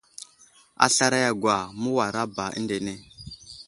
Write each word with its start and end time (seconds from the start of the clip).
A 0.83 0.85
slaray 0.95 1.25
a 1.29 1.31
gwa, 1.41 1.57
məwara 1.81 2.21
ba 2.35 2.45
əndene. 2.57 2.93